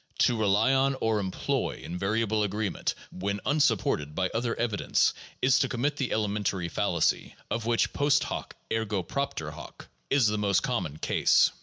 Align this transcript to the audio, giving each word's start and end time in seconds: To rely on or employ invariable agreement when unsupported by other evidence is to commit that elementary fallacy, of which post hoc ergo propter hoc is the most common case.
To 0.17 0.35
rely 0.35 0.73
on 0.73 0.95
or 0.99 1.19
employ 1.19 1.79
invariable 1.83 2.41
agreement 2.41 2.95
when 3.11 3.39
unsupported 3.45 4.15
by 4.15 4.29
other 4.29 4.55
evidence 4.55 5.13
is 5.43 5.59
to 5.59 5.69
commit 5.69 5.95
that 5.97 6.11
elementary 6.11 6.69
fallacy, 6.69 7.35
of 7.51 7.67
which 7.67 7.93
post 7.93 8.23
hoc 8.23 8.55
ergo 8.73 9.03
propter 9.03 9.51
hoc 9.51 9.89
is 10.09 10.25
the 10.25 10.39
most 10.39 10.63
common 10.63 10.97
case. 10.97 11.51